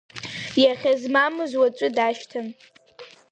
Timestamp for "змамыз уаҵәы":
1.01-1.87